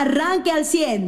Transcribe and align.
arranque 0.00 0.50
al 0.50 0.64
100. 0.64 1.06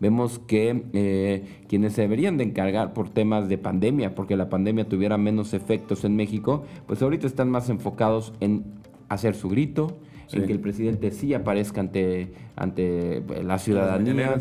Vemos 0.00 0.40
que 0.40 0.84
eh, 0.92 1.62
quienes 1.68 1.92
se 1.92 2.02
deberían 2.02 2.36
de 2.36 2.44
encargar 2.44 2.92
por 2.92 3.08
temas 3.08 3.48
de 3.48 3.56
pandemia, 3.56 4.14
porque 4.14 4.36
la 4.36 4.48
pandemia 4.48 4.88
tuviera 4.88 5.16
menos 5.16 5.54
efectos 5.54 6.04
en 6.04 6.16
México, 6.16 6.64
pues 6.86 7.00
ahorita 7.02 7.26
están 7.26 7.50
más 7.50 7.68
enfocados 7.68 8.32
en 8.40 8.64
hacer 9.08 9.34
su 9.34 9.48
grito, 9.48 9.98
en 10.32 10.46
que 10.46 10.52
el 10.52 10.60
presidente 10.60 11.10
sí 11.10 11.34
aparezca 11.34 11.80
ante, 11.80 12.32
ante 12.56 13.22
la 13.44 13.58
ciudadanía. 13.58 14.34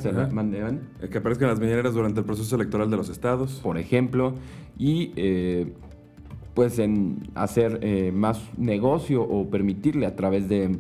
que 1.12 1.18
aparezcan 1.18 1.50
las 1.50 1.60
mañaneras 1.60 1.94
durante 1.94 2.22
el 2.22 2.26
proceso 2.26 2.56
electoral 2.56 2.90
de 2.90 2.98
los 2.98 3.10
estados. 3.10 3.60
Por 3.62 3.78
ejemplo, 3.78 4.36
y 4.78 5.12
eh, 5.16 5.74
pues 6.54 6.80
en 6.80 7.30
hacer 7.36 7.80
eh, 7.82 8.12
más 8.14 8.42
negocio 8.58 9.22
o 9.22 9.50
permitirle 9.50 10.06
a 10.06 10.16
través 10.16 10.50
de 10.50 10.80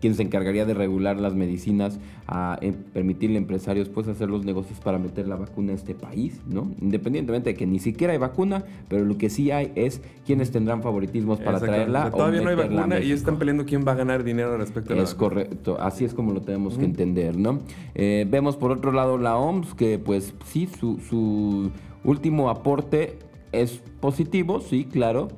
quien 0.00 0.14
se 0.14 0.22
encargaría 0.22 0.64
de 0.64 0.74
regular 0.74 1.18
las 1.18 1.34
medicinas, 1.34 1.98
a 2.26 2.58
eh, 2.60 2.72
permitirle 2.92 3.36
a 3.36 3.38
empresarios 3.38 3.88
pues 3.88 4.08
hacer 4.08 4.28
los 4.28 4.44
negocios 4.44 4.80
para 4.80 4.98
meter 4.98 5.26
la 5.26 5.36
vacuna 5.36 5.72
a 5.72 5.74
este 5.74 5.94
país, 5.94 6.40
¿no? 6.46 6.70
Independientemente 6.80 7.50
de 7.50 7.56
que 7.56 7.66
ni 7.66 7.78
siquiera 7.78 8.12
hay 8.12 8.18
vacuna, 8.18 8.64
pero 8.88 9.04
lo 9.04 9.16
que 9.18 9.30
sí 9.30 9.50
hay 9.50 9.72
es 9.74 10.00
quienes 10.26 10.50
tendrán 10.50 10.82
favoritismos 10.82 11.40
para 11.40 11.58
traerla. 11.58 12.10
todavía 12.10 12.42
no 12.42 12.50
hay 12.50 12.56
vacuna 12.56 13.00
y 13.00 13.12
están 13.12 13.38
peleando 13.38 13.64
quién 13.64 13.84
va 13.86 13.92
a 13.92 13.96
ganar 13.96 14.24
dinero 14.24 14.56
respecto 14.56 14.92
a 14.92 14.96
la 14.96 15.02
Es 15.02 15.14
correcto, 15.14 15.78
así 15.80 16.04
es 16.04 16.14
como 16.14 16.32
lo 16.32 16.42
tenemos 16.42 16.78
que 16.78 16.84
entender, 16.84 17.36
¿no? 17.36 17.60
Eh, 17.94 18.26
vemos 18.28 18.56
por 18.56 18.70
otro 18.70 18.92
lado 18.92 19.18
la 19.18 19.36
OMS 19.36 19.74
que 19.74 19.98
pues 19.98 20.34
sí, 20.46 20.68
su, 20.78 20.98
su 21.08 21.70
último 22.04 22.50
aporte 22.50 23.18
es 23.52 23.80
positivo, 24.00 24.60
sí, 24.60 24.84
claro, 24.84 25.28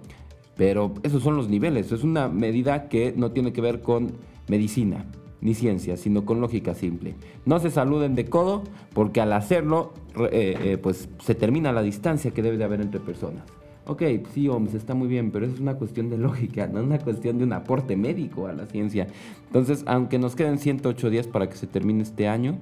pero 0.56 0.92
esos 1.02 1.22
son 1.22 1.36
los 1.36 1.48
niveles. 1.48 1.92
Es 1.92 2.04
una 2.04 2.28
medida 2.28 2.88
que 2.88 3.14
no 3.16 3.30
tiene 3.30 3.52
que 3.52 3.60
ver 3.60 3.80
con 3.80 4.12
medicina 4.50 5.06
ni 5.40 5.54
ciencia, 5.54 5.96
sino 5.96 6.26
con 6.26 6.40
lógica 6.40 6.74
simple. 6.74 7.14
No 7.46 7.58
se 7.60 7.70
saluden 7.70 8.14
de 8.14 8.26
codo 8.26 8.62
porque 8.92 9.20
al 9.22 9.32
hacerlo, 9.32 9.94
eh, 10.30 10.56
eh, 10.62 10.78
pues 10.78 11.08
se 11.18 11.34
termina 11.34 11.72
la 11.72 11.82
distancia 11.82 12.32
que 12.32 12.42
debe 12.42 12.58
de 12.58 12.64
haber 12.64 12.82
entre 12.82 13.00
personas. 13.00 13.44
Ok, 13.86 14.02
sí, 14.34 14.46
OMS, 14.46 14.74
está 14.74 14.94
muy 14.94 15.08
bien, 15.08 15.30
pero 15.30 15.46
eso 15.46 15.54
es 15.54 15.60
una 15.60 15.74
cuestión 15.74 16.10
de 16.10 16.18
lógica, 16.18 16.66
no 16.66 16.80
es 16.80 16.84
una 16.84 16.98
cuestión 16.98 17.38
de 17.38 17.44
un 17.44 17.52
aporte 17.54 17.96
médico 17.96 18.46
a 18.46 18.52
la 18.52 18.66
ciencia. 18.66 19.06
Entonces, 19.46 19.82
aunque 19.86 20.18
nos 20.18 20.36
queden 20.36 20.58
108 20.58 21.10
días 21.10 21.26
para 21.26 21.48
que 21.48 21.56
se 21.56 21.66
termine 21.66 22.02
este 22.02 22.28
año, 22.28 22.58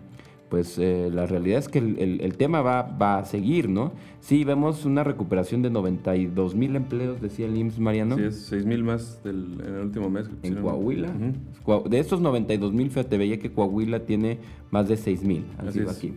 pues 0.48 0.78
eh, 0.78 1.10
la 1.12 1.26
realidad 1.26 1.58
es 1.58 1.68
que 1.68 1.78
el, 1.78 2.36
tema 2.36 2.62
va, 2.62 2.82
va, 2.82 3.18
a 3.18 3.24
seguir, 3.24 3.68
¿no? 3.68 3.92
Sí, 4.20 4.44
vemos 4.44 4.84
una 4.84 5.04
recuperación 5.04 5.62
de 5.62 5.70
92 5.70 6.54
mil 6.54 6.74
empleos, 6.74 7.20
decía 7.20 7.46
el 7.46 7.56
IMSS, 7.56 7.78
Mariano. 7.78 8.16
Sí, 8.16 8.22
es 8.22 8.46
6 8.46 8.64
mil 8.64 8.82
más 8.82 9.22
del, 9.22 9.58
en 9.66 9.74
el 9.74 9.82
último 9.82 10.08
mes. 10.08 10.30
En 10.42 10.56
Coahuila. 10.56 11.12
De 11.88 11.98
estos 11.98 12.20
92 12.20 12.72
mil, 12.72 12.88
fíjate, 12.88 13.18
veía 13.18 13.38
que 13.38 13.52
Coahuila 13.52 14.00
tiene 14.00 14.38
más 14.70 14.88
de 14.88 14.96
6 14.96 15.22
mil, 15.22 15.44
Así 15.58 15.80
aquí. 15.80 16.14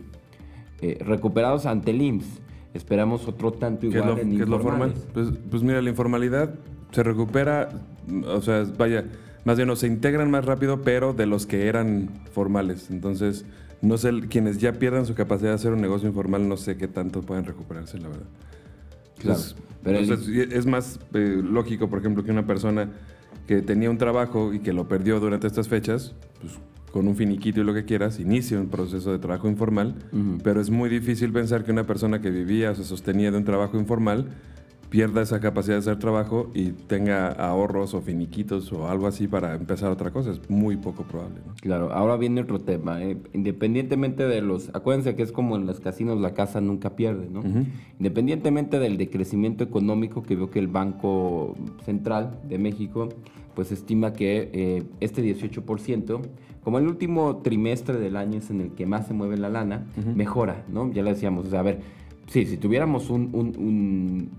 Eh, 0.80 0.98
recuperados 1.04 1.66
ante 1.66 1.90
el 1.90 2.00
IMSS. 2.00 2.40
Esperamos 2.74 3.28
otro 3.28 3.52
tanto 3.52 3.86
igual 3.86 4.18
en 4.18 4.36
¿qué 4.36 4.44
es 4.44 4.48
lo 4.48 4.58
formal? 4.58 4.94
Pues, 5.12 5.28
pues 5.50 5.62
mira, 5.62 5.82
la 5.82 5.90
informalidad 5.90 6.54
se 6.90 7.02
recupera, 7.02 7.68
o 8.26 8.40
sea, 8.40 8.64
vaya, 8.78 9.04
más 9.44 9.56
bien 9.56 9.68
no, 9.68 9.76
se 9.76 9.86
integran 9.86 10.30
más 10.30 10.46
rápido, 10.46 10.80
pero 10.80 11.12
de 11.12 11.26
los 11.26 11.44
que 11.46 11.66
eran 11.66 12.08
formales. 12.32 12.90
Entonces 12.90 13.44
no 13.82 13.98
sé, 13.98 14.10
quienes 14.28 14.58
ya 14.58 14.72
pierdan 14.72 15.04
su 15.04 15.14
capacidad 15.14 15.50
de 15.50 15.56
hacer 15.56 15.72
un 15.72 15.80
negocio 15.80 16.08
informal, 16.08 16.48
no 16.48 16.56
sé 16.56 16.76
qué 16.76 16.88
tanto 16.88 17.20
pueden 17.20 17.44
recuperarse, 17.44 17.98
la 17.98 18.08
verdad. 18.08 18.26
Claro. 19.18 19.40
pero 19.84 19.98
es 19.98 20.66
más 20.66 20.98
eh, 21.14 21.40
lógico, 21.44 21.88
por 21.88 22.00
ejemplo, 22.00 22.24
que 22.24 22.32
una 22.32 22.46
persona 22.46 22.88
que 23.46 23.62
tenía 23.62 23.90
un 23.90 23.98
trabajo 23.98 24.52
y 24.52 24.60
que 24.60 24.72
lo 24.72 24.88
perdió 24.88 25.20
durante 25.20 25.46
estas 25.46 25.68
fechas, 25.68 26.14
pues 26.40 26.54
con 26.92 27.08
un 27.08 27.16
finiquito 27.16 27.60
y 27.60 27.64
lo 27.64 27.74
que 27.74 27.84
quieras, 27.84 28.20
inicie 28.20 28.56
un 28.58 28.68
proceso 28.68 29.10
de 29.10 29.18
trabajo 29.18 29.48
informal, 29.48 29.94
pero 30.44 30.60
es 30.60 30.70
muy 30.70 30.90
difícil 30.90 31.32
pensar 31.32 31.64
que 31.64 31.72
una 31.72 31.84
persona 31.84 32.20
que 32.20 32.30
vivía 32.30 32.70
o 32.70 32.74
se 32.74 32.84
sostenía 32.84 33.30
de 33.30 33.38
un 33.38 33.44
trabajo 33.44 33.78
informal 33.78 34.26
pierda 34.92 35.22
esa 35.22 35.40
capacidad 35.40 35.76
de 35.76 35.78
hacer 35.78 35.98
trabajo 35.98 36.50
y 36.52 36.72
tenga 36.72 37.28
ahorros 37.28 37.94
o 37.94 38.02
finiquitos 38.02 38.70
o 38.74 38.90
algo 38.90 39.06
así 39.06 39.26
para 39.26 39.54
empezar 39.54 39.90
otra 39.90 40.10
cosa. 40.10 40.32
Es 40.32 40.50
muy 40.50 40.76
poco 40.76 41.04
probable. 41.04 41.40
Claro, 41.62 41.90
ahora 41.94 42.18
viene 42.18 42.42
otro 42.42 42.58
tema. 42.58 43.02
¿eh? 43.02 43.16
Independientemente 43.32 44.26
de 44.26 44.42
los... 44.42 44.68
Acuérdense 44.74 45.16
que 45.16 45.22
es 45.22 45.32
como 45.32 45.56
en 45.56 45.64
los 45.64 45.80
casinos, 45.80 46.20
la 46.20 46.34
casa 46.34 46.60
nunca 46.60 46.94
pierde, 46.94 47.30
¿no? 47.30 47.42
Independientemente 47.98 48.78
del 48.78 48.98
decrecimiento 48.98 49.64
económico 49.64 50.22
que 50.22 50.36
veo 50.36 50.50
que 50.50 50.58
el 50.58 50.68
Banco 50.68 51.54
Central 51.86 52.38
de 52.46 52.58
México 52.58 53.08
pues 53.54 53.72
estima 53.72 54.12
que 54.12 54.50
eh, 54.52 54.82
este 55.00 55.22
18%, 55.22 56.20
como 56.62 56.78
el 56.78 56.86
último 56.86 57.38
trimestre 57.38 57.98
del 57.98 58.16
año 58.16 58.40
es 58.40 58.50
en 58.50 58.60
el 58.60 58.72
que 58.72 58.84
más 58.84 59.06
se 59.06 59.14
mueve 59.14 59.38
la 59.38 59.48
lana, 59.48 59.86
mejora, 60.14 60.66
¿no? 60.68 60.92
Ya 60.92 61.02
le 61.02 61.14
decíamos, 61.14 61.46
o 61.46 61.50
sea, 61.50 61.60
a 61.60 61.62
ver, 61.62 61.80
sí, 62.26 62.44
si 62.44 62.58
tuviéramos 62.58 63.08
un 63.08 64.30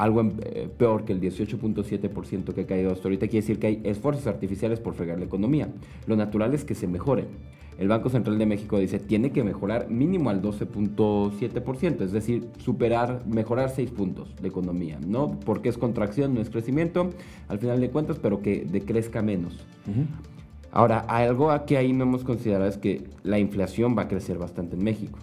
algo 0.00 0.22
eh, 0.22 0.68
peor 0.78 1.04
que 1.04 1.12
el 1.12 1.20
18.7% 1.20 2.54
que 2.54 2.62
ha 2.62 2.66
caído 2.66 2.90
hasta 2.90 3.04
ahorita, 3.04 3.26
quiere 3.28 3.42
decir 3.42 3.58
que 3.58 3.66
hay 3.66 3.80
esfuerzos 3.84 4.26
artificiales 4.26 4.80
por 4.80 4.94
fregar 4.94 5.18
la 5.18 5.26
economía. 5.26 5.68
Lo 6.06 6.16
natural 6.16 6.54
es 6.54 6.64
que 6.64 6.74
se 6.74 6.86
mejore. 6.86 7.26
El 7.78 7.88
Banco 7.88 8.08
Central 8.08 8.38
de 8.38 8.46
México 8.46 8.78
dice 8.78 8.98
tiene 8.98 9.30
que 9.30 9.44
mejorar 9.44 9.90
mínimo 9.90 10.30
al 10.30 10.40
12.7%, 10.40 12.00
es 12.02 12.12
decir, 12.12 12.48
superar, 12.58 13.22
mejorar 13.26 13.70
6 13.70 13.90
puntos 13.90 14.34
de 14.40 14.48
economía, 14.48 14.98
¿no? 15.06 15.38
Porque 15.40 15.68
es 15.68 15.76
contracción, 15.76 16.34
no 16.34 16.40
es 16.40 16.48
crecimiento, 16.48 17.10
al 17.48 17.58
final 17.58 17.80
de 17.80 17.90
cuentas, 17.90 18.18
pero 18.18 18.40
que 18.40 18.66
decrezca 18.70 19.20
menos. 19.22 19.66
Ahora, 20.72 21.00
algo 21.00 21.50
que 21.66 21.76
ahí 21.76 21.92
no 21.92 22.04
hemos 22.04 22.24
considerado 22.24 22.68
es 22.68 22.78
que 22.78 23.04
la 23.22 23.38
inflación 23.38 23.96
va 23.96 24.02
a 24.02 24.08
crecer 24.08 24.38
bastante 24.38 24.76
en 24.76 24.84
México. 24.84 25.18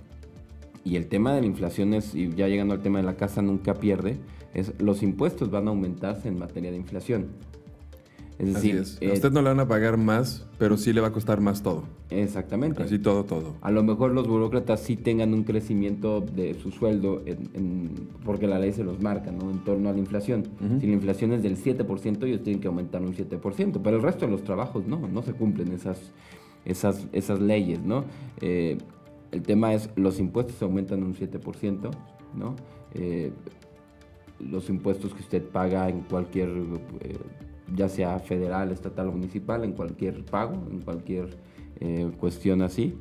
Y 0.84 0.96
el 0.96 1.08
tema 1.08 1.34
de 1.34 1.42
la 1.42 1.48
inflación 1.48 1.94
es, 1.94 2.16
y 2.16 2.30
ya 2.30 2.48
llegando 2.48 2.74
al 2.74 2.82
tema 2.82 3.00
de 3.00 3.06
la 3.06 3.16
casa, 3.16 3.42
nunca 3.42 3.74
pierde, 3.74 4.18
es 4.54 4.74
los 4.80 5.04
impuestos 5.04 5.52
van 5.52 5.68
a 5.68 5.72
aumentarse 5.72 6.28
en 6.28 6.38
materia 6.38 6.72
de 6.72 6.78
inflación. 6.78 7.28
Es 8.40 8.54
decir, 8.54 8.76
a 8.76 9.06
eh, 9.06 9.14
usted 9.14 9.32
no 9.32 9.42
le 9.42 9.50
van 9.50 9.60
a 9.60 9.68
pagar 9.68 9.98
más, 9.98 10.46
pero 10.60 10.78
sí 10.78 10.94
le 10.94 11.02
va 11.02 11.08
a 11.08 11.12
costar 11.12 11.42
más 11.42 11.64
todo. 11.64 11.86
Exactamente. 12.12 12.84
Así 12.84 13.00
todo, 13.00 13.24
todo. 13.26 13.56
A 13.62 13.72
lo 13.72 13.82
mejor 13.84 14.12
los 14.12 14.28
burócratas 14.28 14.82
sí 14.82 14.96
tengan 14.96 15.34
un 15.34 15.44
crecimiento 15.44 16.22
de 16.22 16.54
su 16.54 16.72
sueldo, 16.72 17.24
porque 18.24 18.46
la 18.46 18.60
ley 18.60 18.74
se 18.74 18.84
los 18.84 19.02
marca, 19.02 19.32
¿no? 19.32 19.50
En 19.50 19.64
torno 19.64 19.90
a 19.90 19.92
la 19.92 19.98
inflación. 19.98 20.44
Si 20.80 20.86
la 20.86 20.94
inflación 20.94 21.34
es 21.34 21.42
del 21.42 21.58
7%, 21.58 22.24
ellos 22.26 22.44
tienen 22.44 22.62
que 22.62 22.68
aumentar 22.68 23.02
un 23.02 23.16
7%, 23.16 23.82
pero 23.84 23.98
el 23.98 24.04
resto 24.04 24.26
de 24.26 24.32
los 24.32 24.44
trabajos 24.44 24.86
no, 24.86 25.08
no 25.08 25.24
se 25.24 25.34
cumplen 25.34 25.72
esas, 25.72 26.00
esas, 26.64 27.08
esas 27.14 27.40
leyes, 27.40 27.82
¿no? 27.82 28.06
Eh, 28.42 28.78
el 29.32 29.42
tema 29.42 29.74
es, 29.74 29.90
los 29.96 30.20
impuestos 30.20 30.62
aumentan 30.62 31.04
un 31.04 31.16
7%, 31.16 31.90
¿no? 32.36 32.56
Eh, 32.94 33.32
los 34.40 34.70
impuestos 34.70 35.14
que 35.14 35.22
usted 35.22 35.44
paga 35.44 35.90
en 35.90 36.02
cualquier, 36.02 36.50
eh, 37.02 37.18
ya 37.76 37.90
sea 37.90 38.20
federal, 38.20 38.72
estatal 38.72 39.08
o 39.08 39.12
municipal, 39.12 39.64
en 39.64 39.74
cualquier 39.74 40.24
pago, 40.26 40.54
en 40.72 40.80
cualquier 40.80 41.30
eh, 41.80 42.10
cuestión 42.20 42.62
así, 42.62 42.96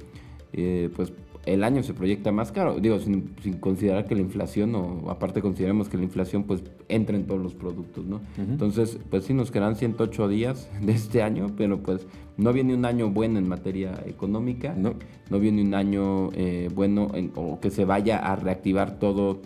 eh, 0.53 0.91
pues 0.95 1.13
el 1.45 1.63
año 1.63 1.85
se 1.85 1.95
proyecta 1.95 2.33
más 2.33 2.51
caro. 2.51 2.81
Digo, 2.81 2.99
sin, 2.99 3.35
considerar 3.61 4.07
que 4.07 4.17
la 4.17 4.21
inflación, 4.23 4.75
o 4.75 5.09
aparte 5.11 5.41
consideremos 5.41 5.89
que 5.89 5.97
la 5.97 6.03
inflación 6.03 6.43
pues 6.43 6.65
entra 6.89 7.17
en 7.17 7.25
todos 7.25 7.41
los 7.41 7.55
productos, 7.55 8.05
¿no? 8.05 8.21
Entonces, 8.37 8.99
pues 9.11 9.27
sí 9.27 9.33
nos 9.33 9.53
quedan 9.53 9.77
108 9.77 10.27
días 10.29 10.69
de 10.83 10.93
este 10.93 11.23
año, 11.23 11.53
pero 11.57 11.81
pues 11.81 12.05
no 12.37 12.53
viene 12.53 12.75
un 12.75 12.85
año 12.85 13.11
bueno 13.11 13.39
en 13.39 13.49
materia 13.49 13.93
económica, 14.07 14.75
no, 14.77 14.95
no 15.31 15.39
viene 15.39 15.63
un 15.63 15.75
año 15.75 16.31
bueno 16.75 17.13
o 17.37 17.61
que 17.61 17.71
se 17.71 17.85
vaya 17.85 18.19
a 18.19 18.35
reactivar 18.35 18.99
todo 18.99 19.41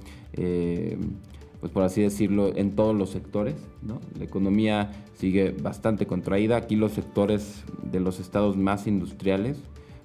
pues 1.61 1.73
por 1.73 1.83
así 1.83 2.03
decirlo, 2.03 2.57
en 2.57 2.73
todos 2.75 2.97
los 2.97 3.11
sectores. 3.11 3.55
¿no? 3.83 4.01
La 4.19 4.25
economía 4.25 4.91
sigue 5.15 5.53
bastante 5.53 6.07
contraída. 6.07 6.57
Aquí 6.57 6.77
los 6.77 6.93
sectores 6.93 7.65
de 7.83 8.01
los 8.01 8.19
estados 8.19 8.57
más 8.57 8.87
industriales, 8.87 9.59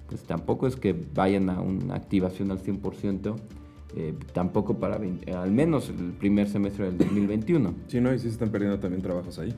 pues 0.08 0.22
tampoco 0.22 0.66
es 0.66 0.76
que 0.76 0.94
vayan 1.14 1.50
a 1.50 1.60
una 1.60 1.94
activación 1.94 2.50
al 2.50 2.62
100%. 2.62 3.36
Eh, 3.98 4.14
tampoco 4.34 4.78
para 4.78 4.96
al 4.96 5.50
menos 5.50 5.88
el 5.88 6.12
primer 6.12 6.48
semestre 6.48 6.86
del 6.86 6.98
2021. 6.98 7.74
Sí, 7.88 8.00
no, 8.00 8.12
y 8.12 8.18
sí 8.18 8.24
se 8.24 8.30
están 8.30 8.50
perdiendo 8.50 8.78
también 8.78 9.02
trabajos 9.02 9.38
ahí. 9.38 9.54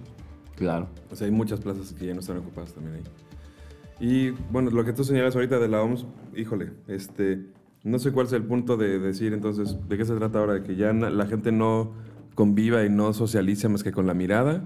Claro. 0.55 0.89
O 1.11 1.17
sea, 1.17 1.27
hay 1.27 1.33
muchas 1.33 1.61
plazas 1.61 1.93
que 1.93 2.07
ya 2.07 2.15
no 2.15 2.21
están 2.21 2.37
ocupadas 2.37 2.73
también 2.73 2.97
ahí. 2.97 3.03
Y 4.01 4.31
bueno, 4.53 4.71
lo 4.71 4.85
que 4.85 4.93
tú 4.93 5.03
señalas 5.03 5.35
ahorita 5.35 5.59
de 5.59 5.69
la 5.69 5.83
OMS, 5.83 6.07
híjole, 6.37 6.71
este, 6.87 7.47
no 7.85 7.99
sé 7.99 8.13
cuál 8.13 8.27
es 8.27 8.33
el 8.33 8.43
punto 8.43 8.77
de 8.77 8.99
decir 8.99 9.33
entonces, 9.33 9.77
¿de 9.89 9.97
qué 9.97 10.05
se 10.05 10.15
trata 10.15 10.39
ahora? 10.39 10.55
¿De 10.55 10.63
que 10.63 10.77
ya 10.77 10.93
la 10.93 11.27
gente 11.27 11.53
no 11.53 11.93
conviva 12.35 12.85
y 12.85 12.91
no 12.91 13.13
socialice 13.13 13.69
más 13.69 13.83
que 13.83 13.93
con 13.93 14.07
la 14.07 14.15
mirada? 14.15 14.65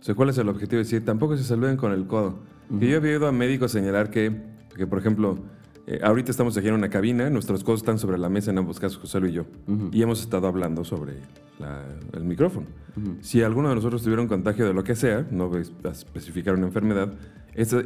O 0.00 0.02
sea, 0.02 0.14
¿cuál 0.14 0.28
es 0.30 0.38
el 0.38 0.48
objetivo? 0.48 0.78
de 0.78 0.84
decir, 0.84 1.04
tampoco 1.04 1.36
se 1.36 1.44
saluden 1.44 1.76
con 1.76 1.92
el 1.92 2.06
codo. 2.06 2.40
Yo 2.70 2.88
he 2.88 2.98
oído 2.98 3.26
a 3.26 3.32
médicos 3.32 3.72
señalar 3.72 4.10
que, 4.10 4.42
que 4.76 4.86
por 4.86 4.98
ejemplo, 4.98 5.38
eh, 5.86 6.00
ahorita 6.02 6.30
estamos 6.30 6.54
aquí 6.58 6.68
en 6.68 6.74
una 6.74 6.90
cabina, 6.90 7.30
nuestros 7.30 7.64
codos 7.64 7.80
están 7.80 7.98
sobre 7.98 8.18
la 8.18 8.28
mesa 8.28 8.50
en 8.50 8.58
ambos 8.58 8.78
casos, 8.78 8.98
José 8.98 9.20
y 9.26 9.32
yo, 9.32 9.46
y 9.90 10.02
hemos 10.02 10.20
estado 10.20 10.46
hablando 10.46 10.84
sobre 10.84 11.14
el 12.12 12.24
micrófono. 12.24 12.66
Si 13.22 13.42
alguno 13.42 13.70
de 13.70 13.76
nosotros 13.76 14.02
tuviera 14.02 14.20
un 14.20 14.28
contagio 14.28 14.66
de 14.66 14.74
lo 14.74 14.84
que 14.84 14.94
sea, 14.94 15.26
no 15.30 15.48
voy 15.48 15.62
a 15.84 15.88
especificar 15.88 16.54
una 16.54 16.66
enfermedad, 16.66 17.14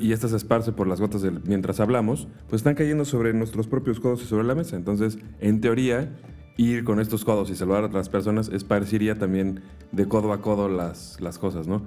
y 0.00 0.12
estas 0.12 0.30
se 0.32 0.36
esparce 0.36 0.72
por 0.72 0.86
las 0.86 1.00
gotas 1.00 1.24
mientras 1.44 1.80
hablamos, 1.80 2.28
pues 2.48 2.60
están 2.60 2.74
cayendo 2.74 3.04
sobre 3.04 3.32
nuestros 3.32 3.66
propios 3.66 4.00
codos 4.00 4.22
y 4.22 4.26
sobre 4.26 4.44
la 4.44 4.54
mesa. 4.54 4.76
Entonces, 4.76 5.18
en 5.40 5.60
teoría, 5.60 6.10
ir 6.56 6.84
con 6.84 7.00
estos 7.00 7.24
codos 7.24 7.50
y 7.50 7.54
saludar 7.54 7.84
a 7.84 7.86
otras 7.86 8.08
personas 8.08 8.48
esparciría 8.48 9.18
también 9.18 9.60
de 9.90 10.06
codo 10.06 10.32
a 10.32 10.42
codo 10.42 10.68
las, 10.68 11.20
las 11.20 11.38
cosas, 11.38 11.66
¿no? 11.66 11.82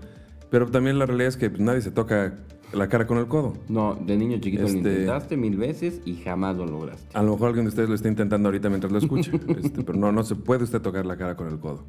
Pero 0.50 0.68
también 0.68 0.98
la 0.98 1.06
realidad 1.06 1.30
es 1.30 1.38
que 1.38 1.50
pues, 1.50 1.62
nadie 1.62 1.82
se 1.82 1.92
toca 1.92 2.36
la 2.74 2.90
cara 2.90 3.08
con 3.08 3.18
el 3.18 3.28
codo. 3.28 3.54
No, 3.70 3.96
de 3.96 4.18
niño 4.18 4.38
chiquito 4.40 4.64
lo 4.64 4.68
este, 4.68 4.78
intentaste 4.80 5.38
mil 5.38 5.58
veces 5.58 6.02
y 6.06 6.16
jamás 6.16 6.58
lo 6.58 6.66
lograste. 6.66 7.06
A 7.14 7.24
lo 7.24 7.34
mejor 7.34 7.50
alguien 7.50 7.66
de 7.66 7.70
ustedes 7.70 7.90
lo 7.90 7.96
está 7.96 8.08
intentando 8.08 8.50
ahorita 8.50 8.70
mientras 8.70 8.92
lo 8.92 8.98
escucha, 8.98 9.32
este, 9.62 9.84
pero 9.84 9.98
no, 9.98 10.12
no 10.12 10.24
se 10.24 10.36
puede 10.36 10.64
usted 10.64 10.82
tocar 10.82 11.06
la 11.06 11.18
cara 11.18 11.36
con 11.36 11.48
el 11.48 11.60
codo. 11.60 11.84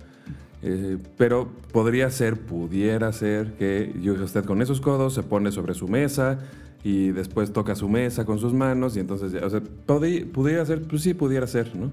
Eh, 0.63 0.99
pero 1.17 1.49
podría 1.73 2.11
ser, 2.11 2.41
pudiera 2.41 3.13
ser 3.13 3.53
que 3.55 3.95
yo 4.03 4.15
usted 4.15 4.45
con 4.45 4.63
esos 4.63 4.81
codos 4.81 5.15
se 5.15 5.23
pone 5.23 5.53
sobre 5.53 5.75
su 5.75 5.87
mesa 5.87 6.39
y 6.83 7.11
después 7.11 7.53
toca 7.53 7.75
su 7.75 7.89
mesa 7.89 8.25
con 8.25 8.39
sus 8.39 8.55
manos 8.55 8.97
y 8.97 9.01
entonces, 9.01 9.35
o 9.43 9.51
sea, 9.51 9.61
pudiera 9.87 10.65
ser, 10.65 10.83
pues 10.83 11.03
sí, 11.03 11.15
pudiera 11.15 11.47
ser, 11.47 11.75
¿no? 11.77 11.91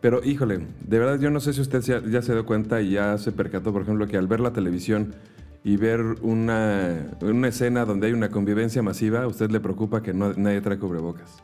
Pero 0.00 0.22
híjole, 0.22 0.66
de 0.86 0.98
verdad 0.98 1.18
yo 1.18 1.30
no 1.30 1.40
sé 1.40 1.52
si 1.52 1.60
usted 1.60 1.80
ya 1.80 2.20
se 2.20 2.32
dio 2.32 2.44
cuenta 2.44 2.82
y 2.82 2.90
ya 2.90 3.16
se 3.16 3.32
percató, 3.32 3.72
por 3.72 3.82
ejemplo, 3.82 4.06
que 4.06 4.18
al 4.18 4.26
ver 4.26 4.40
la 4.40 4.52
televisión 4.52 5.14
y 5.64 5.78
ver 5.78 6.00
una, 6.20 7.16
una 7.22 7.48
escena 7.48 7.86
donde 7.86 8.08
hay 8.08 8.12
una 8.12 8.28
convivencia 8.28 8.82
masiva, 8.82 9.26
usted 9.26 9.50
le 9.50 9.60
preocupa 9.60 10.02
que 10.02 10.12
no, 10.12 10.34
nadie 10.34 10.60
trae 10.60 10.78
cubrebocas. 10.78 11.42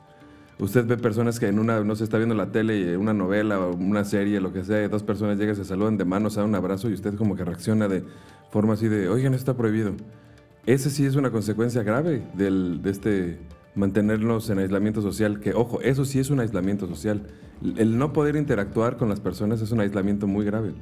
Usted 0.61 0.87
ve 0.87 0.99
personas 0.99 1.41
que 1.41 1.47
en 1.47 1.59
una, 1.59 1.81
no 1.81 1.97
se 1.97 2.05
está 2.05 2.19
viendo 2.19 2.35
la 2.35 2.53
tele, 2.53 2.97
una 2.99 3.15
novela 3.15 3.59
o 3.59 3.75
una 3.75 4.05
serie, 4.05 4.41
lo 4.41 4.53
que 4.53 4.63
sea, 4.63 4.87
dos 4.91 5.03
personas 5.03 5.39
llegan, 5.39 5.57
se 5.57 5.65
saludan 5.65 5.97
de 5.97 6.05
manos, 6.05 6.37
a 6.37 6.45
un 6.45 6.55
abrazo 6.55 6.91
y 6.91 6.93
usted 6.93 7.15
como 7.15 7.35
que 7.35 7.45
reacciona 7.45 7.89
de 7.89 8.05
forma 8.51 8.75
así 8.75 8.87
de, 8.87 9.09
oigan, 9.09 9.33
está 9.33 9.57
prohibido. 9.57 9.93
Ese 10.67 10.91
sí 10.91 11.07
es 11.07 11.17
una 11.17 11.31
consecuencia 11.31 11.83
grave 11.83 12.23
del, 12.35 12.83
de 12.83 12.91
este 12.91 13.39
mantenernos 13.75 14.51
en 14.51 14.59
aislamiento 14.59 15.01
social, 15.01 15.41
que 15.41 15.55
ojo, 15.55 15.81
eso 15.81 16.05
sí 16.05 16.19
es 16.19 16.29
un 16.29 16.41
aislamiento 16.41 16.87
social. 16.87 17.23
El 17.77 17.97
no 17.97 18.13
poder 18.13 18.37
interactuar 18.37 18.99
con 18.99 19.09
las 19.09 19.21
personas 19.21 19.63
es 19.63 19.71
un 19.73 19.81
aislamiento 19.81 20.27
muy 20.27 20.45
grave. 20.45 20.75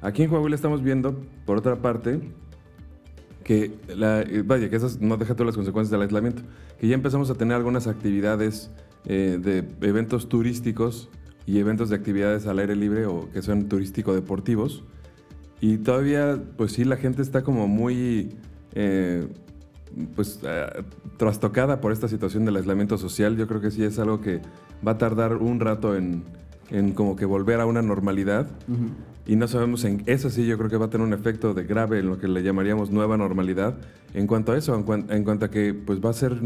Aquí 0.00 0.22
en 0.22 0.30
Coahuila 0.30 0.54
estamos 0.54 0.82
viendo, 0.82 1.20
por 1.44 1.58
otra 1.58 1.76
parte, 1.76 2.20
que, 3.42 3.72
la, 3.88 4.20
eh, 4.20 4.42
vaya, 4.44 4.68
que 4.70 4.76
esas 4.76 5.00
no 5.00 5.16
deja 5.16 5.34
todas 5.34 5.46
las 5.46 5.56
consecuencias 5.56 5.90
del 5.90 6.02
aislamiento, 6.02 6.42
que 6.78 6.86
ya 6.86 6.94
empezamos 6.94 7.30
a 7.30 7.34
tener 7.34 7.56
algunas 7.56 7.88
actividades 7.88 8.70
eh, 9.06 9.38
de 9.40 9.64
eventos 9.86 10.28
turísticos 10.28 11.08
y 11.46 11.58
eventos 11.58 11.88
de 11.88 11.96
actividades 11.96 12.46
al 12.46 12.58
aire 12.58 12.76
libre 12.76 13.06
o 13.06 13.30
que 13.32 13.42
son 13.42 13.68
turístico-deportivos. 13.68 14.84
Y 15.60 15.78
todavía, 15.78 16.40
pues 16.56 16.72
sí, 16.72 16.84
la 16.84 16.96
gente 16.96 17.22
está 17.22 17.42
como 17.42 17.66
muy, 17.66 18.36
eh, 18.74 19.26
pues, 20.14 20.40
trastocada 21.16 21.80
por 21.80 21.92
esta 21.92 22.06
situación 22.06 22.44
del 22.44 22.56
aislamiento 22.56 22.98
social. 22.98 23.36
Yo 23.36 23.48
creo 23.48 23.60
que 23.60 23.70
sí 23.70 23.82
es 23.82 23.98
algo 23.98 24.20
que 24.20 24.40
va 24.86 24.92
a 24.92 24.98
tardar 24.98 25.36
un 25.36 25.58
rato 25.58 25.96
en, 25.96 26.22
en 26.70 26.92
como 26.92 27.16
que 27.16 27.24
volver 27.24 27.60
a 27.60 27.66
una 27.66 27.82
normalidad. 27.82 28.48
Y 29.26 29.36
no 29.36 29.46
sabemos 29.46 29.84
en 29.84 30.02
eso 30.06 30.30
sí 30.30 30.46
yo 30.46 30.56
creo 30.56 30.70
que 30.70 30.78
va 30.78 30.86
a 30.86 30.90
tener 30.90 31.06
un 31.06 31.12
efecto 31.12 31.52
de 31.52 31.64
grave 31.64 31.98
en 31.98 32.08
lo 32.08 32.18
que 32.18 32.28
le 32.28 32.42
llamaríamos 32.42 32.90
nueva 32.90 33.16
normalidad. 33.16 33.76
En 34.14 34.26
cuanto 34.26 34.52
a 34.52 34.56
eso, 34.56 34.74
en, 34.74 35.24
cuanto 35.24 35.44
a 35.44 35.50
que 35.50 35.74
pues 35.74 36.00
va 36.00 36.10
a 36.10 36.14
ser 36.14 36.38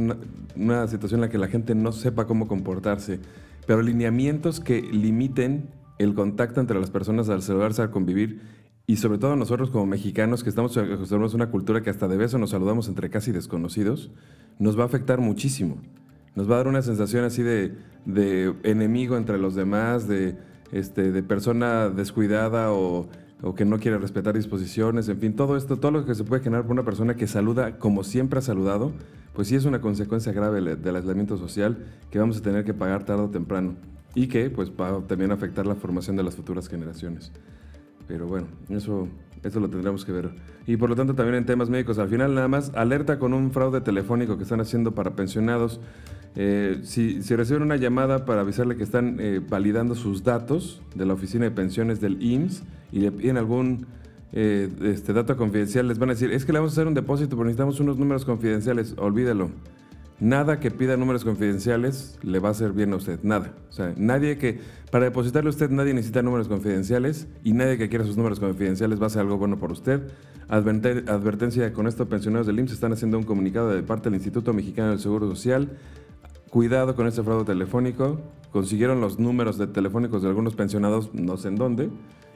una, 0.57 0.89
situación 0.89 1.19
en 1.19 1.23
la 1.23 1.29
que 1.29 1.39
la 1.39 1.47
gente 1.47 1.77
no 1.77 1.93
sepa 1.93 2.27
cómo 2.27 2.49
comportarse, 2.49 3.21
pero 3.67 3.83
lineamientos 3.83 4.59
que 4.59 4.83
limiten 4.83 5.69
el 5.99 6.15
contacto 6.15 6.61
entre 6.61 6.81
las 6.81 6.91
personas 6.91 7.29
al 7.29 7.43
celularse, 7.43 7.83
al 7.83 7.91
convivir 7.91 8.41
y 8.85 8.97
sobre 8.97 9.19
todo 9.19 9.37
nosotros 9.37 9.71
como 9.71 9.87
mexicanos 9.87 10.43
que 10.43 10.51
estamos 10.51 10.77
acostumbrados 10.77 11.35
a 11.35 11.37
una 11.37 11.51
cultura 11.51 11.83
que 11.83 11.91
hasta 11.91 12.09
de 12.09 12.17
beso 12.17 12.37
nos 12.39 12.51
saludamos 12.51 12.89
entre 12.89 13.11
casi 13.11 13.31
desconocidos, 13.31 14.11
nos 14.59 14.77
va 14.77 14.83
a 14.83 14.87
afectar 14.87 15.21
muchísimo. 15.21 15.79
Nos 16.35 16.51
va 16.51 16.55
a 16.55 16.59
dar 16.59 16.69
una 16.69 16.83
sensación 16.83 17.25
así 17.25 17.43
de, 17.43 17.75
de 18.07 18.55
enemigo 18.63 19.17
entre 19.17 19.39
los 19.39 19.55
demás, 19.55 20.09
de, 20.09 20.37
este, 20.73 21.13
de 21.13 21.23
persona 21.23 21.91
descuidada 21.91 22.73
o, 22.73 23.09
o, 23.43 23.55
que 23.55 23.65
no 23.65 23.79
quiere 23.79 23.99
respetar 23.99 24.35
disposiciones, 24.35 25.09
en 25.09 25.19
fin, 25.19 25.37
todo 25.37 25.57
esto, 25.57 25.77
todo 25.77 25.93
lo 25.93 26.05
que 26.07 26.15
se 26.15 26.25
puede 26.25 26.43
generar 26.43 26.65
por 26.65 26.73
una 26.73 26.85
persona 26.85 27.17
que 27.17 27.27
saluda 27.27 27.79
como 27.79 28.03
siempre 28.05 28.39
ha 28.39 28.43
saludado, 28.43 28.93
pues 29.35 29.49
sí 29.49 29.57
es 29.57 29.65
una 29.65 29.81
consecuencia 29.81 30.33
grave 30.33 30.77
del 30.77 30.97
aislamiento 30.97 31.37
social 31.37 31.79
que 32.11 32.19
vamos 32.19 32.39
a 32.39 32.43
tener 32.43 32.65
que 32.65 32.75
pagar 32.75 33.05
tarde 33.05 33.23
o 33.23 33.31
temprano 33.31 33.75
y 34.15 34.27
que 34.27 34.51
pues 34.51 34.71
va 34.71 34.89
a 34.89 35.01
también 35.01 35.33
afectar 35.33 35.67
la 35.67 35.75
formación 35.75 36.17
de 36.17 36.23
las 36.23 36.37
futuras 36.37 36.69
generaciones. 36.69 37.33
Pero 38.07 38.27
bueno, 38.27 38.47
eso, 38.69 39.09
eso 39.43 39.61
lo 39.61 39.71
tendremos 39.71 40.05
que 40.05 40.13
ver. 40.13 40.31
Y 40.67 40.77
por 40.77 40.91
lo 40.91 40.97
tanto 40.97 41.15
también 41.15 41.37
en 41.37 41.47
temas 41.47 41.71
médicos, 41.71 41.99
al 41.99 42.09
final 42.09 42.35
nada 42.35 42.49
más 42.49 42.73
alerta 42.75 43.19
con 43.19 43.33
un 43.33 43.53
fraude 43.53 43.81
telefónico 43.81 44.37
que 44.37 44.43
están 44.43 44.61
haciendo 44.61 44.93
para 44.95 45.13
pensionados. 45.13 45.81
Eh, 46.35 46.81
si, 46.85 47.21
reciben 47.21 47.63
una 47.63 47.77
llamada 47.77 48.25
para 48.25 48.41
avisarle 48.41 48.77
que 48.77 48.83
están 48.83 49.19
eh, 49.21 49.41
validando 49.47 49.95
sus 49.95 50.25
datos 50.25 50.81
de 50.95 51.05
la 51.05 51.13
oficina 51.13 51.45
de 51.45 51.51
pensiones 51.51 52.01
del 52.01 52.23
IMSS 52.23 52.63
y 52.91 53.01
le 53.01 53.13
piden 53.13 53.37
algún 53.37 53.87
eh, 54.33 54.71
este, 54.83 55.13
dato 55.13 55.37
confidencial, 55.37 55.89
les 55.89 55.99
van 55.99 56.09
a 56.09 56.15
decir, 56.15 56.33
es 56.33 56.47
que 56.47 56.53
le 56.53 56.59
vamos 56.59 56.73
a 56.73 56.75
hacer 56.75 56.87
un 56.87 56.95
depósito, 56.95 57.31
pero 57.37 57.45
necesitamos 57.45 57.81
unos 57.81 57.99
números 57.99 58.25
confidenciales, 58.25 58.95
olvídelo. 58.97 59.51
Nada 60.21 60.61
que 60.61 60.71
pida 60.71 60.97
números 60.97 61.25
confidenciales 61.25 62.17
le 62.23 62.39
va 62.39 62.49
a 62.49 62.53
hacer 62.53 62.73
bien 62.73 62.93
a 62.93 62.97
usted, 62.97 63.19
nada. 63.25 63.53
O 63.69 63.73
sea, 63.73 63.93
nadie 63.97 64.39
que, 64.39 64.61
para 64.91 65.07
depositarle 65.07 65.49
a 65.49 65.51
usted, 65.51 65.69
nadie 65.71 65.93
necesita 65.95 66.23
números 66.23 66.47
confidenciales 66.49 67.27
y 67.43 67.53
nadie 67.55 67.77
que 67.77 67.89
quiera 67.89 68.05
sus 68.05 68.17
números 68.17 68.39
confidenciales 68.39 69.01
va 69.01 69.05
a 69.05 69.07
hacer 69.09 69.23
algo 69.23 69.37
bueno 69.37 69.59
por 69.59 69.73
usted. 69.73 70.01
advertencia, 70.49 71.73
con 71.73 71.89
esto 71.89 72.09
pensionados 72.09 72.47
del 72.47 72.59
IMSS 72.59 72.75
están 72.75 72.93
haciendo 72.93 73.19
un 73.19 73.25
comunicado 73.25 73.71
de 73.71 73.83
parte 73.83 74.11
del 74.11 74.15
Instituto 74.15 74.53
Mexicano 74.53 74.91
del 74.91 75.01
Seguro 75.01 75.29
Social 75.29 75.71
Cuidado 76.53 76.95
con 76.95 77.07
este 77.07 77.23
fraude 77.23 77.47
telefónico. 77.47 78.21
Consiguieron 78.51 79.01
los 79.01 79.19
números 79.19 79.57
de 79.57 79.67
telefónicos 79.69 80.21
de 80.21 80.29
algunos 80.29 80.55
pensionados, 80.55 81.09
no 81.15 81.39
sé 81.39 81.49
en 81.49 81.57
dónde, 81.57 81.89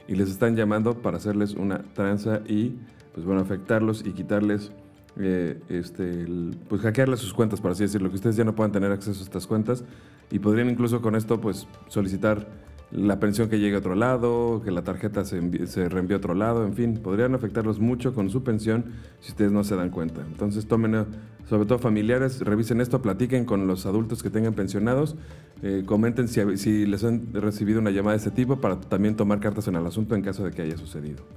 y 0.07 0.15
les 0.15 0.31
están 0.31 0.55
llamando 0.55 1.03
para 1.03 1.17
hacerles 1.17 1.53
una 1.53 1.83
tranza 1.93 2.41
y, 2.47 2.79
pues 3.13 3.27
bueno, 3.27 3.41
afectarlos 3.41 4.03
y 4.03 4.13
quitarles, 4.13 4.71
eh, 5.17 5.61
este, 5.69 6.25
pues 6.67 6.81
hackearles 6.81 7.19
sus 7.19 7.31
cuentas, 7.31 7.61
por 7.61 7.69
así 7.69 7.83
decirlo, 7.83 8.09
que 8.09 8.15
ustedes 8.15 8.35
ya 8.35 8.43
no 8.43 8.55
puedan 8.55 8.71
tener 8.71 8.91
acceso 8.91 9.19
a 9.19 9.23
estas 9.23 9.45
cuentas 9.45 9.83
y 10.31 10.39
podrían 10.39 10.71
incluso 10.71 10.99
con 10.99 11.13
esto, 11.13 11.39
pues, 11.39 11.67
solicitar 11.87 12.47
la 12.91 13.19
pensión 13.19 13.49
que 13.49 13.59
llegue 13.59 13.75
a 13.75 13.79
otro 13.79 13.95
lado, 13.95 14.61
que 14.63 14.71
la 14.71 14.83
tarjeta 14.83 15.25
se, 15.25 15.67
se 15.67 15.89
reenvíe 15.89 16.13
a 16.13 16.17
otro 16.17 16.33
lado, 16.33 16.65
en 16.65 16.73
fin, 16.73 16.97
podrían 16.97 17.35
afectarlos 17.35 17.79
mucho 17.79 18.13
con 18.13 18.29
su 18.29 18.43
pensión 18.43 18.85
si 19.19 19.31
ustedes 19.31 19.51
no 19.51 19.63
se 19.63 19.75
dan 19.75 19.89
cuenta. 19.89 20.21
Entonces 20.21 20.67
tomen, 20.67 21.05
sobre 21.49 21.65
todo 21.65 21.79
familiares, 21.79 22.39
revisen 22.41 22.79
esto, 22.79 23.01
platiquen 23.01 23.45
con 23.45 23.67
los 23.67 23.85
adultos 23.85 24.23
que 24.23 24.29
tengan 24.29 24.53
pensionados, 24.53 25.15
eh, 25.63 25.83
comenten 25.85 26.27
si, 26.27 26.57
si, 26.57 26.85
les 26.85 27.03
han 27.03 27.33
recibido 27.33 27.79
una 27.79 27.91
llamada 27.91 28.11
de 28.13 28.17
este 28.19 28.31
tipo 28.31 28.61
para 28.61 28.79
también 28.79 29.15
tomar 29.15 29.39
cartas 29.39 29.67
en 29.67 29.75
el 29.75 29.85
asunto 29.85 30.15
en 30.15 30.21
caso 30.21 30.45
de 30.45 30.51
que 30.51 30.61
haya 30.61 30.77
sucedido. 30.77 31.23